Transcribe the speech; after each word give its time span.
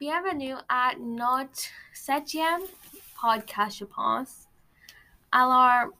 Bienvenue 0.00 0.54
à 0.68 0.92
notre 1.00 1.60
septième 1.92 2.60
podcast, 3.20 3.78
je 3.78 3.84
pense. 3.84 4.48
Alors, 5.32 5.90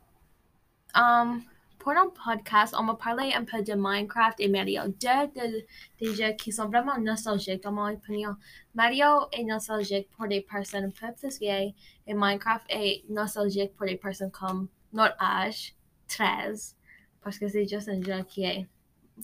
um, 0.95 1.43
pour 1.79 1.95
notre 1.95 2.13
podcast, 2.13 2.75
on 2.79 2.85
va 2.85 2.95
parler 2.95 3.33
un 3.35 3.45
peu 3.45 3.63
de 3.63 3.75
Minecraft 3.75 4.41
et 4.41 4.49
Mario, 4.49 4.83
deux 4.89 5.27
de- 5.37 5.65
des 6.01 6.15
jeux 6.15 6.33
qui 6.37 6.53
sont 6.53 6.67
vraiment 6.69 6.99
nostalgiques 6.99 7.63
dans 7.63 7.73
mon 7.73 7.93
opinion. 7.93 8.37
Mario 8.75 9.07
est 9.33 9.45
nostalgique 9.45 10.09
pour 10.17 10.27
des 10.27 10.41
personnes 10.41 10.85
un 10.85 10.91
peu 10.91 11.13
plus 11.15 11.39
vieilles 11.39 11.75
et 12.07 12.15
Minecraft 12.15 12.65
est 12.69 13.05
nostalgique 13.09 13.75
pour 13.77 13.87
des 13.87 13.97
personnes 13.97 14.31
comme 14.31 14.69
notre 14.93 15.17
âge, 15.23 15.75
13, 16.09 16.77
parce 17.23 17.39
que 17.39 17.49
c'est 17.49 17.67
juste 17.67 17.89
un 17.89 18.03
jeu 18.03 18.23
qui 18.29 18.45
est 18.45 18.67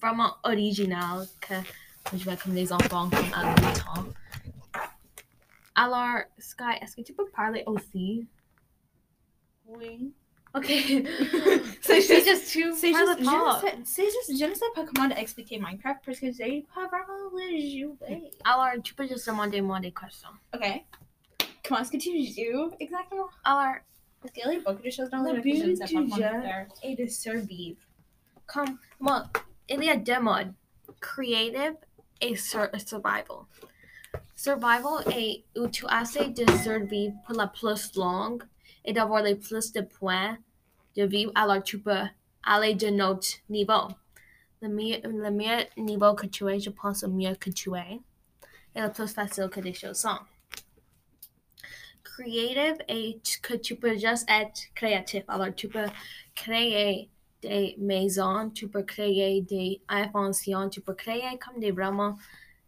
vraiment 0.01 0.37
original, 0.45 1.27
que 1.41 1.55
on 2.13 2.17
jouait 2.19 2.37
comme 2.37 2.55
des 2.55 2.73
enfants 2.73 3.11
comme 3.11 3.33
à 3.35 3.51
8 3.55 3.67
ans. 3.89 4.05
Alors, 5.75 6.21
Sky, 6.39 6.79
est-ce 6.83 6.97
que 6.97 7.03
tu 7.03 7.13
peux 7.13 7.27
parler 7.31 7.63
aussi? 7.67 8.27
Oui. 9.67 10.13
Oh, 10.53 10.59
ok. 10.59 10.67
C'est 11.81 12.01
juste- 12.01 12.27
just 12.27 12.53
too 12.53 12.75
C'est 12.75 12.89
juste, 12.93 13.19
je 13.19 13.23
ne 13.23 13.25
pas. 13.45 13.61
sais, 13.61 13.79
c'est 13.85 14.05
juste, 14.05 14.31
je 14.41 14.45
ne 14.47 14.55
sais 14.55 14.65
pas 14.75 14.85
comment 14.85 15.09
expliquer 15.15 15.59
Minecraft 15.61 16.01
parce 16.05 16.19
que 16.19 16.33
j'ai 16.33 16.67
pas 16.75 16.89
vraiment 16.89 17.31
jouer. 17.31 18.31
Alors, 18.45 18.83
tu 18.83 18.95
peux 18.95 19.07
juste 19.07 19.29
demander 19.29 19.61
moi 19.61 19.79
des 19.79 19.93
questions. 19.93 20.29
Ok. 20.55 20.67
Comment 21.65 21.81
est-ce 21.81 21.93
que 21.93 21.99
tu 21.99 22.11
joues 22.11 22.71
exactement? 22.81 23.29
Alors, 23.45 23.75
Parce 24.21 24.33
qu'il 24.35 24.43
y 24.53 24.57
a 24.57 24.61
beaucoup 24.61 24.83
de 24.83 24.91
choses 24.91 25.09
dans 25.09 25.23
Le 25.23 25.37
le 25.37 25.37
jeu 25.37 25.51
que 25.51 25.57
je 25.87 25.97
ne 25.97 26.03
but 26.05 26.15
du 26.15 26.21
jeu 26.21 26.67
et 26.83 26.97
de 26.97 27.07
survivre. 27.07 27.81
Comme, 28.47 28.77
bon, 28.99 29.23
il 29.69 29.85
y 29.85 29.89
a 29.89 29.97
deux 29.97 30.19
modes. 30.21 30.53
Creative 31.01 31.77
et 32.21 32.35
sur- 32.35 32.69
survival. 32.85 33.47
Survival 34.43 35.05
où 35.59 35.69
tu 35.69 35.85
essaies 36.01 36.31
de 36.31 36.51
survivre 36.63 37.15
pour 37.27 37.37
la 37.37 37.47
plus 37.47 37.95
longue 37.95 38.43
et 38.87 38.95
d'avoir 38.95 39.23
les 39.23 39.35
plus 39.35 39.71
de 39.71 39.83
points 39.83 40.39
de 40.97 41.05
vivre, 41.05 41.31
alors 41.35 41.63
tu 41.63 41.79
peux 41.79 42.05
aller 42.43 42.73
de 42.73 42.89
notre 42.89 43.29
niveau. 43.51 43.89
Le 44.63 44.71
mieux, 44.71 44.97
le 45.05 45.31
meilleur 45.31 45.67
niveau 45.77 46.15
que 46.15 46.27
tu 46.27 46.49
es, 46.49 46.59
je 46.59 46.71
pense, 46.71 47.03
le 47.03 47.11
mieux 47.11 47.35
que 47.35 47.51
tu 47.51 47.77
es. 47.77 48.01
Et 48.75 48.81
le 48.81 48.91
plus 48.91 49.13
facile 49.13 49.51
que 49.51 49.61
des 49.61 49.75
choses 49.75 49.99
sont. 49.99 50.21
Creative 52.03 52.79
est 52.89 53.43
que 53.43 53.57
tu 53.59 53.77
peux 53.77 53.93
juste 53.99 54.27
être 54.27 54.59
créatif. 54.75 55.23
Alors, 55.29 55.55
tu 55.55 55.69
peux 55.69 55.85
créer 56.35 57.11
des 57.43 57.77
maisons, 57.79 58.49
tu 58.49 58.69
peux 58.69 58.85
créer 58.85 59.43
des 59.43 59.83
inventions, 59.87 60.71
tu 60.71 60.81
peux 60.81 60.95
créer 60.95 61.39
comme 61.45 61.61
des 61.61 61.73
vraiment... 61.73 62.17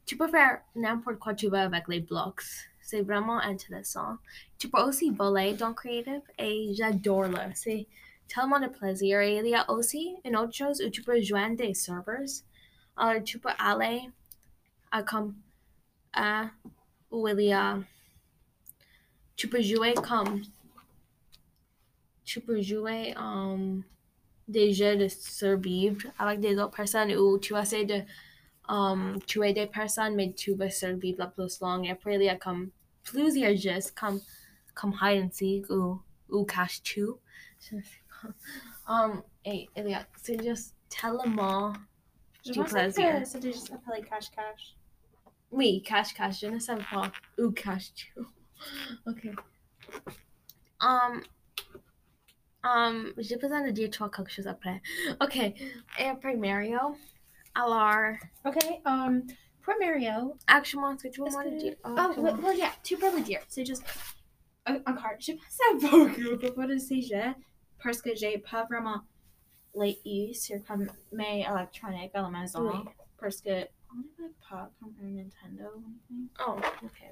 Tu 0.04 0.16
peux 0.16 0.28
faire 0.28 0.60
n'importe 0.74 1.18
quoi 1.18 1.34
tu 1.34 1.48
veux 1.48 1.58
avec 1.58 1.88
les 1.88 2.00
blocs. 2.00 2.42
C'est 2.80 3.02
vraiment 3.02 3.38
intéressant. 3.38 4.18
Tu 4.58 4.68
peux 4.68 4.82
aussi 4.82 5.10
voler 5.10 5.54
dans 5.54 5.72
Creative 5.72 6.22
et 6.38 6.74
j'adore 6.74 7.28
là. 7.28 7.48
C'est 7.54 7.86
tellement 8.28 8.60
de 8.60 8.66
plaisir. 8.66 9.20
Et 9.20 9.38
il 9.38 9.46
y 9.46 9.54
a 9.54 9.70
aussi 9.70 10.14
une 10.24 10.36
autre 10.36 10.54
chose 10.54 10.82
où 10.84 10.90
tu 10.90 11.02
peux 11.02 11.20
joindre 11.20 11.56
des 11.56 11.74
servers. 11.74 12.42
Alors, 12.96 13.22
tu 13.22 13.38
peux 13.38 13.50
aller 13.58 14.02
à 14.90 15.02
comme... 15.02 15.34
à 16.12 16.50
où 17.10 17.28
il 17.28 17.40
y 17.40 17.52
a... 17.52 17.78
Tu 19.36 19.48
peux 19.48 19.62
jouer 19.62 19.94
comme... 19.94 20.42
Tu 22.24 22.40
peux 22.40 22.60
jouer 22.60 23.14
um, 23.16 23.82
des 24.48 24.72
jeux 24.72 24.96
de 24.96 25.08
survivre 25.08 26.08
avec 26.18 26.40
des 26.40 26.56
autres 26.56 26.76
personnes 26.76 27.12
où 27.16 27.38
tu 27.38 27.56
essaies 27.56 27.84
de 27.84 28.00
um, 28.68 29.18
tuer 29.26 29.52
des 29.52 29.66
personnes, 29.66 30.14
mais 30.14 30.32
tu 30.32 30.54
veux 30.54 30.70
survivre 30.70 31.18
la 31.20 31.26
plus 31.28 31.60
longue. 31.60 31.86
Et 31.86 31.90
après, 31.90 32.14
il 32.16 32.22
y 32.22 32.28
a 32.28 32.36
comme 32.36 32.70
plusieurs 33.04 33.56
jeux 33.56 33.78
comme, 33.98 34.20
comme 34.74 34.94
Hide 35.02 35.24
and 35.24 35.30
Seek 35.32 35.70
ou, 35.70 36.00
ou 36.28 36.44
Cache-Tu. 36.44 37.06
Je 37.60 37.76
ne 37.76 37.82
sais 37.82 38.02
pas. 38.08 38.28
Um, 38.88 39.22
et 39.44 39.68
il 39.76 39.88
y 39.88 39.94
a, 39.94 40.06
c'est 40.16 40.42
juste 40.42 40.74
tellement... 40.88 41.72
Je 42.44 42.52
Du 42.52 42.58
pensais 42.58 42.90
plaisir. 42.90 43.20
que 43.20 43.24
c'était 43.24 43.52
juste 43.52 43.72
appelé 43.72 44.02
Cash 44.02 44.30
Cash. 44.30 44.76
Oui, 45.52 45.82
cache-cache, 45.82 46.40
je 46.40 46.46
ne 46.46 46.58
sais 46.58 46.74
pas 46.90 47.12
où 47.38 47.50
cache-tu. 47.52 48.14
Ok. 49.06 49.28
Um, 50.80 51.20
um, 52.64 53.12
j'ai 53.18 53.36
besoin 53.36 53.64
de 53.64 53.70
dire 53.70 53.90
toi 53.90 54.10
quelque 54.10 54.30
chose 54.32 54.46
après. 54.46 54.82
Ok, 55.20 55.36
et 55.36 56.04
après 56.04 56.36
Mario. 56.36 56.96
Alors, 57.54 58.14
Ok, 58.44 58.56
um, 58.86 59.22
pour 59.62 59.74
Mario, 59.78 60.36
actuellement, 60.46 60.92
est-ce 60.92 61.04
que 61.04 61.08
tu 61.08 61.20
veux 61.20 61.26
est-ce 61.26 61.36
moi 61.36 61.44
de 61.44 61.50
que... 61.50 61.58
dire? 61.58 61.76
Oh, 61.84 62.20
well, 62.20 62.36
well, 62.42 62.56
yeah, 62.56 62.72
two 62.82 62.96
peux 62.96 63.10
le 63.16 63.24
So 63.48 63.64
just 63.64 63.84
Encore, 64.66 65.12
je 65.18 65.32
pensais 65.32 65.62
à 65.72 66.38
propos 66.38 66.66
de 66.66 66.78
ces 66.78 67.02
jeux 67.02 67.34
parce 67.82 68.00
que 68.00 68.14
j'ai 68.14 68.38
pas 68.38 68.64
vraiment 68.64 69.00
les 69.74 70.00
i 70.04 70.34
sur 70.34 70.62
comme 70.64 70.88
mes 71.12 71.40
électroniques 71.48 72.10
à 72.14 72.22
la 72.22 72.28
maison 72.30 72.70
Oui. 72.70 72.90
parce 73.20 73.40
que 73.40 73.66
on 73.90 73.96
n'avait 74.22 74.34
pas 74.48 74.70
comme 74.80 74.94
un 75.02 75.06
Nintendo 75.06 75.64
ou 75.76 75.84
anything. 76.10 76.28
Oh, 76.46 76.56
ok. 76.84 77.02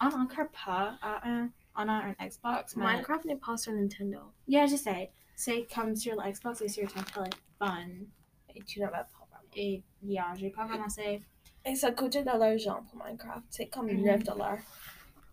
On 0.00 0.08
n'a 0.08 0.16
encore 0.16 0.48
pas 0.64 0.98
un, 1.02 1.50
on 1.76 1.88
a 1.88 1.92
un 1.92 2.12
Xbox, 2.26 2.76
mais 2.76 2.84
Minecraft 2.86 3.24
n'est 3.26 3.36
pas 3.36 3.56
sur 3.56 3.72
Nintendo. 3.72 4.20
yeah, 4.48 4.66
je 4.66 4.76
sais. 4.76 5.12
C'est 5.36 5.66
comme 5.74 5.94
sur 5.96 6.14
le 6.20 6.30
Xbox 6.30 6.60
et 6.62 6.68
sur 6.68 6.90
ton 6.92 7.02
téléphone. 7.02 8.06
Et 8.54 8.62
tu 8.64 8.80
n'avais 8.80 8.92
pas. 8.92 9.19
Et 9.56 9.82
yeah, 10.02 10.32
j'ai 10.36 10.50
pas 10.50 10.66
commencé. 10.66 11.20
Et 11.64 11.74
ça 11.74 11.92
coûte 11.92 12.12
de 12.12 12.24
l'argent 12.24 12.82
pour 12.90 13.04
Minecraft. 13.04 13.44
C'est 13.50 13.66
comme 13.66 13.86
Mhm. 13.86 14.02
9 14.04 14.24
dollars. 14.24 14.58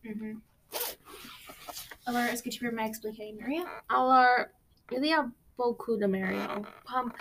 Mhm. 0.04 0.42
Alors, 2.06 2.22
est-ce 2.22 2.44
que 2.44 2.50
tu 2.50 2.60
peux 2.60 2.72
m'expliquer, 2.72 3.34
Maria? 3.34 3.64
Alors, 3.90 4.46
il 4.92 5.06
y 5.06 5.14
a 5.14 5.28
beaucoup 5.58 5.96
de 5.98 6.06
Mario. 6.06 6.40
Comme, 6.86 7.12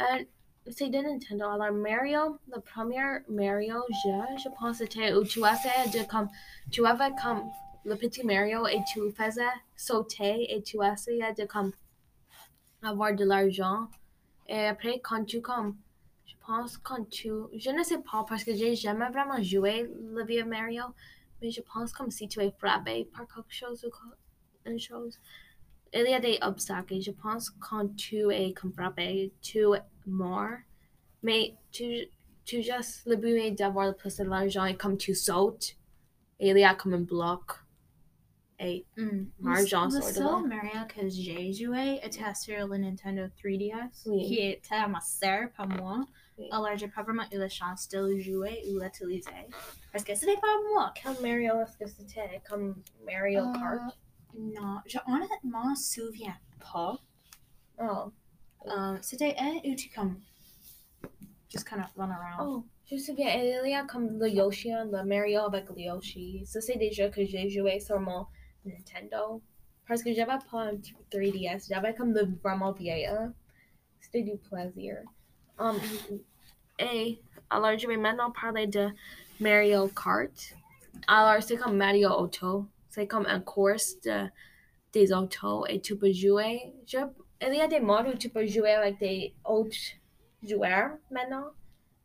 euh, 0.00 0.24
c'est 0.70 0.88
de 0.88 0.98
Nintendo. 0.98 1.46
Alors, 1.50 1.72
Mario, 1.72 2.38
le 2.48 2.60
premier 2.60 3.20
Mario 3.28 3.76
jeu, 4.04 4.20
je 4.38 4.48
pense, 4.58 4.78
c'était 4.78 5.14
où 5.14 5.24
tu 5.24 5.40
essayais 5.40 5.88
de 5.92 6.06
comme, 6.08 6.28
tu 6.70 6.84
avais 6.86 7.14
comme 7.22 7.44
le 7.84 7.94
petit 7.96 8.24
Mario 8.26 8.66
et 8.66 8.80
tu 8.92 9.00
faisais 9.12 9.42
sauter 9.76 10.54
et 10.54 10.62
tu 10.62 10.78
essayais 10.84 11.32
de 11.34 11.44
comme 11.46 11.72
avoir 12.82 13.14
de 13.14 13.24
l'argent. 13.24 13.88
Et 14.48 14.66
après, 14.66 15.00
quand 15.00 15.24
tu 15.24 15.40
comme, 15.40 15.76
pense 16.46 16.78
quand 16.78 17.08
tu, 17.10 17.30
je 17.54 17.70
ne 17.70 17.82
sais 17.82 17.98
pas 17.98 18.24
parce 18.28 18.44
que 18.44 18.54
j'ai 18.54 18.74
jamais 18.76 19.08
vraiment 19.10 19.42
joué 19.42 19.90
le 20.14 20.24
vieux 20.24 20.44
Mario, 20.44 20.84
mais 21.40 21.50
je 21.50 21.60
pense 21.60 21.92
comme 21.92 22.10
si 22.10 22.28
tu 22.28 22.40
es 22.40 22.50
frappé 22.58 23.04
par 23.06 23.26
quelque 23.26 23.52
chose 23.52 23.84
ou 23.84 24.68
une 24.70 24.78
chose 24.78 25.18
il 25.94 26.10
y 26.10 26.14
a 26.14 26.20
des 26.20 26.38
obstacles. 26.42 27.00
Je 27.00 27.10
pense 27.12 27.48
quand 27.50 27.94
tu 27.96 28.30
es 28.32 28.52
comme 28.52 28.72
frappé, 28.72 29.32
tu 29.40 29.60
meurs. 30.06 30.58
Mais 31.22 31.54
tu, 31.70 32.06
tu 32.44 32.62
juste 32.62 33.06
le 33.06 33.16
but 33.16 33.36
est 33.36 33.52
d'avoir 33.52 33.86
le 33.86 33.94
plus 33.94 34.16
de 34.16 34.24
l'argent 34.24 34.64
et 34.64 34.76
comme 34.76 34.96
tu 34.98 35.14
sautes, 35.14 35.76
il 36.38 36.56
y 36.58 36.64
a 36.64 36.74
comme 36.74 36.94
un 36.94 37.00
bloc. 37.00 37.52
Et 38.58 38.84
Mm. 38.96 39.26
L'argent 39.42 39.86
Le 39.86 39.96
de 39.96 40.00
seul 40.02 40.46
Mario 40.48 40.86
que 40.88 41.08
j'ai 41.08 41.52
joué 41.52 42.00
était 42.02 42.34
sur 42.34 42.66
le 42.68 42.76
Nintendo 42.78 43.22
3DS, 43.42 44.06
Oui. 44.06 44.24
qui 44.26 44.38
était 44.38 44.74
à 44.74 44.88
ma 44.88 45.00
sœur, 45.00 45.50
pas 45.56 45.66
moi. 45.66 46.04
Alors, 46.50 46.76
j'ai 46.76 46.88
pas 46.88 47.02
vraiment 47.02 47.24
eu 47.32 47.38
la 47.38 47.48
chance 47.48 47.88
de 47.88 47.98
le 47.98 48.18
jouer 48.18 48.62
ou 48.68 48.78
l'utiliser. 48.78 49.30
Parce 49.92 50.04
que 50.04 50.14
ce 50.14 50.26
n'est 50.26 50.36
pas 50.36 50.54
moi. 50.72 50.92
quel 50.94 51.14
Mario 51.22 51.60
est-ce 51.62 51.76
que 51.78 51.86
c'était? 51.86 52.42
Comme 52.48 52.82
Mario 53.04 53.40
Euh, 53.40 53.52
Kart? 53.52 53.98
Non, 54.38 54.80
je 54.86 54.98
honnêtement 55.06 55.74
souviens 55.74 56.36
pas. 56.60 56.98
Oh. 57.80 58.12
Euh, 58.66 58.98
c'était 59.00 59.34
un 59.38 59.74
tu 59.74 59.88
comme. 59.90 60.20
Just 61.48 61.66
kind 61.66 61.80
of 61.80 61.90
run 61.96 62.10
around. 62.10 62.40
oh, 62.42 62.64
je 62.90 62.96
souviens, 62.96 63.28
il 63.34 63.70
y 63.70 63.74
a 63.74 63.84
comme 63.84 64.18
le 64.18 64.28
Yoshi, 64.28 64.70
le 64.70 65.04
Mario 65.04 65.40
avec 65.40 65.68
le 65.70 65.78
Yoshi. 65.78 66.44
Ça, 66.44 66.60
c'est 66.60 66.76
des 66.76 66.92
jeux 66.92 67.08
que 67.08 67.24
j'ai 67.24 67.48
joué 67.48 67.80
sur 67.80 67.98
mon 67.98 68.26
Nintendo. 68.64 69.42
Parce 69.88 70.02
que 70.02 70.12
j'avais 70.12 70.38
pas 70.50 70.62
un 70.64 70.74
3DS, 70.74 71.68
j'avais 71.68 71.94
comme 71.94 72.12
le 72.12 72.26
vraiment 72.42 72.72
vieil. 72.72 73.08
C'était 74.00 74.22
du 74.22 74.36
plaisir. 74.36 74.98
Um, 75.58 75.78
et 76.78 77.18
alors, 77.48 77.78
je 77.78 77.86
vais 77.86 77.96
maintenant 77.96 78.30
parler 78.30 78.66
de 78.66 78.88
Mario 79.40 79.88
Kart. 79.88 80.54
Alors, 81.06 81.42
c'est 81.42 81.56
comme 81.56 81.76
Mario 81.76 82.10
Auto. 82.10 82.66
C'est 82.88 83.06
comme 83.06 83.26
une 83.26 83.42
course 83.42 84.00
de, 84.00 84.28
des 84.92 85.12
autos 85.12 85.66
et 85.66 85.80
tu 85.80 85.96
peux 85.96 86.12
jouer. 86.12 86.72
Je, 86.86 86.98
il 87.42 87.54
y 87.54 87.60
a 87.60 87.68
des 87.68 87.80
modes 87.80 88.08
où 88.08 88.16
tu 88.16 88.28
peux 88.30 88.46
jouer 88.46 88.72
avec 88.72 88.98
des 88.98 89.34
autres 89.44 89.76
joueurs 90.42 90.92
maintenant. 91.10 91.50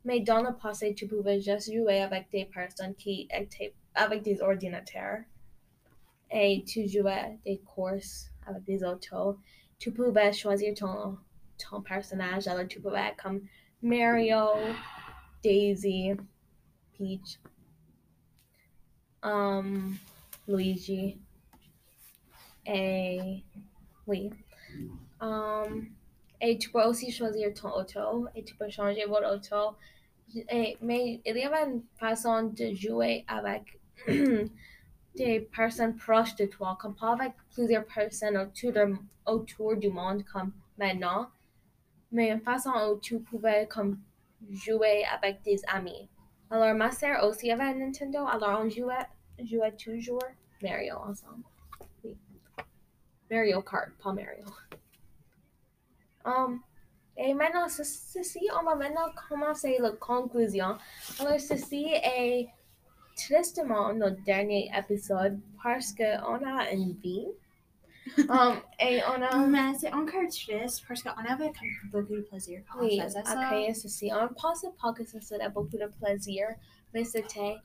Mais 0.04 0.20
dans 0.20 0.42
le 0.42 0.56
passé, 0.56 0.94
tu 0.94 1.08
pouvais 1.08 1.40
juste 1.40 1.72
jouer 1.74 2.02
avec 2.02 2.30
des 2.32 2.46
personnes 2.46 2.96
qui 2.96 3.28
étaient 3.32 3.74
avec 3.96 4.24
des 4.24 4.42
ordinateurs. 4.42 5.20
Et 6.32 6.64
tu 6.66 6.88
jouais 6.88 7.38
des 7.46 7.60
courses 7.60 8.30
avec 8.46 8.64
des 8.64 8.84
autos. 8.84 9.38
Tu 9.80 9.92
pouvais 9.92 10.34
choisir 10.34 10.74
ton, 10.74 11.18
ton 11.70 11.82
personnage. 11.82 12.48
Alors, 12.48 12.68
tu 12.68 12.80
pouvais 12.80 13.10
être 13.10 13.24
comme 13.24 13.42
Mario, 13.82 14.46
Daisy, 15.44 16.14
Peach. 16.98 17.40
um, 19.24 19.98
Luigi. 20.48 21.20
Et 22.66 23.44
oui. 24.08 24.32
Um, 25.20 25.88
et 26.40 26.58
tu 26.58 26.72
peux 26.72 26.84
aussi 26.84 27.12
choisir 27.12 27.54
ton 27.54 27.70
auto 27.70 28.28
et 28.36 28.44
tu 28.44 28.56
peux 28.56 28.70
changer 28.70 29.06
votre 29.06 29.36
auto. 29.36 29.76
Et, 30.50 30.78
mais 30.82 31.22
il 31.26 31.38
y 31.38 31.44
avait 31.44 31.70
une 31.70 31.84
façon 32.00 32.44
de 32.44 32.74
jouer 32.74 33.26
avec 33.28 33.80
des 35.16 35.42
personnes 35.42 35.96
proches 35.96 36.36
de 36.36 36.46
toi, 36.46 36.78
comme 36.80 36.96
pas 36.96 37.14
avec 37.14 37.34
plusieurs 37.54 37.86
personnes 37.86 38.38
autour, 38.38 38.72
de, 38.72 38.96
autour 39.26 39.76
du 39.76 39.90
monde 39.90 40.24
comme 40.24 40.54
maintenant, 40.78 41.28
mais 42.12 42.32
une 42.32 42.42
façon 42.42 42.72
où 42.92 43.00
tu 43.00 43.20
pouvais 43.20 43.68
jouer 44.50 45.04
avec 45.06 45.42
des 45.44 45.62
amis. 45.68 46.10
Alors 46.50 46.76
ma 46.76 46.92
sœur 46.92 47.24
aussi 47.26 47.52
avait 47.52 47.64
un 47.64 47.76
Nintendo, 47.76 48.26
alors 48.28 48.62
on 48.62 48.70
jouait, 48.70 49.08
jouait 49.44 49.76
toujours 49.76 50.24
Mario 50.62 50.96
ensemble. 50.98 51.44
Oui. 52.04 52.18
Mario 53.30 53.62
Kart, 53.62 53.92
pas 54.04 54.14
Mario. 54.14 54.46
Um, 56.26 56.62
et 57.18 57.34
maintenant, 57.34 57.68
ceci, 57.68 58.48
on 58.60 58.64
va 58.64 58.76
maintenant 58.76 59.12
commencer 59.30 59.78
la 59.80 59.92
conclusion. 59.92 60.78
Alors, 61.20 61.40
ceci 61.40 61.88
est 61.92 62.48
tristement 63.16 63.94
notre 63.94 64.22
dernier 64.24 64.72
épisode 64.78 65.40
parce 65.62 65.94
qu'on 65.94 66.04
a 66.04 66.72
une 66.72 66.94
vie. 66.94 67.28
Um, 68.18 68.60
et 68.80 69.00
on 69.08 69.22
a... 69.22 69.48
Mais 69.48 69.74
c'est 69.80 69.94
encore 69.94 70.28
triste 70.30 70.84
parce 70.88 71.04
qu'on 71.04 71.10
avait 71.26 71.52
beaucoup 71.92 72.16
de 72.16 72.22
plaisir 72.22 72.62
quand 72.72 72.80
oui, 72.84 73.00
on 73.00 73.04
faisait 73.04 73.24
ça. 73.24 73.46
créer 73.46 73.74
ceci. 73.74 74.12
On 74.14 74.28
pensait 74.34 74.72
pas 74.82 74.92
que 74.94 75.06
ça 75.06 75.22
serait 75.22 75.50
beaucoup 75.50 75.78
de 75.78 75.90
plaisir, 76.02 76.48
mais 76.94 77.04
c'était. 77.04 77.56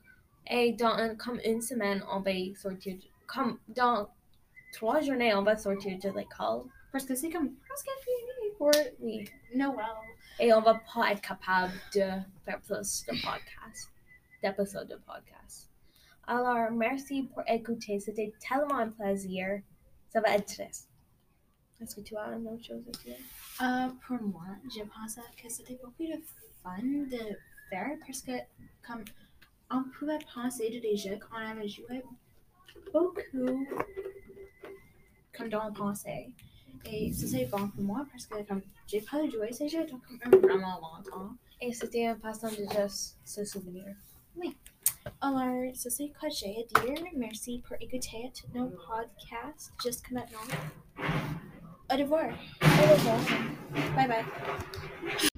Et 0.49 0.73
dans 0.73 0.89
un- 0.93 1.15
comme 1.15 1.39
une 1.43 1.61
semaine, 1.61 2.03
on 2.11 2.21
va 2.21 2.31
sortir. 2.55 2.97
Comme 3.25 3.59
dans 3.67 4.07
trois 4.73 5.01
journées, 5.01 5.33
on 5.33 5.43
va 5.43 5.57
sortir 5.57 5.97
de 5.97 6.09
l'école. 6.17 6.63
Parce 6.91 7.03
que 7.05 7.15
c'est 7.15 7.29
comme 7.29 7.53
presque 7.67 7.89
fini 8.03 8.51
Pour, 8.57 8.71
oui. 9.01 9.29
Noël. 9.55 9.85
Et 10.39 10.53
on 10.53 10.61
va 10.61 10.75
pas 10.93 11.11
être 11.11 11.21
capable 11.21 11.73
de 11.93 12.01
faire 12.45 12.61
plus 12.61 13.05
de 13.05 13.11
podcasts, 13.11 13.91
d'épisodes 14.41 14.87
de 14.87 14.95
podcasts. 14.95 15.69
Alors, 16.27 16.71
merci 16.71 17.23
pour 17.23 17.41
écouter. 17.47 17.99
C'était 17.99 18.33
tellement 18.47 18.77
un 18.79 18.89
plaisir. 18.89 19.61
Ça 20.09 20.21
va 20.21 20.35
être 20.35 20.45
triste. 20.45 20.89
Est-ce 21.79 21.95
que 21.95 22.01
tu 22.01 22.15
as 22.17 22.35
une 22.35 22.47
autre 22.47 22.63
chose 22.63 22.83
à 22.87 22.91
dire? 23.03 23.17
Euh, 23.61 23.89
pour 24.05 24.21
moi, 24.27 24.47
je 24.63 24.81
pense 24.83 25.15
que 25.41 25.49
c'était 25.49 25.77
beaucoup 25.83 26.03
de 26.03 26.19
fun 26.63 26.81
de 26.81 27.37
faire 27.69 27.97
parce 28.05 28.21
que 28.21 28.31
comme 28.85 29.03
on 29.69 29.83
pouvait 29.97 30.19
penser 30.33 30.69
de 30.69 30.79
des 30.79 30.95
jeux 30.95 31.19
qu'on 31.19 31.37
avait 31.37 31.67
joué 31.67 32.01
beaucoup 32.93 33.67
comme 35.33 35.49
dans 35.49 35.67
le 35.67 35.73
passé. 35.73 36.33
Et 36.85 37.11
ça 37.11 37.27
c'est 37.27 37.45
bon 37.45 37.67
pour 37.69 37.83
moi 37.83 38.05
parce 38.11 38.25
que 38.27 38.41
comme 38.43 38.61
j'ai 38.87 39.01
pas 39.01 39.27
joué 39.29 39.51
ces 39.51 39.67
jeux 39.67 39.85
donc 39.85 40.01
vraiment 40.41 40.79
longtemps. 40.79 41.35
Et 41.59 41.73
c'était 41.73 42.05
une 42.05 42.19
façon 42.19 42.47
de 42.49 42.65
juste 42.79 43.17
se 43.25 43.43
souvenir. 43.43 43.95
Alors, 45.19 45.75
ça 45.75 45.89
c'est 45.89 46.11
quoi 46.19 46.29
j'ai 46.29 46.63
à 46.63 46.85
dire. 46.85 47.03
Merci 47.15 47.63
pour 47.67 47.75
écouter 47.81 48.31
nos 48.53 48.69
podcasts 48.69 49.73
jusqu'à 49.83 50.13
maintenant. 50.13 50.39
Au 51.91 51.95
revoir. 51.97 52.29
Au 52.61 52.93
revoir. 52.93 53.19
Bye 53.95 54.07
bye. 54.07 55.29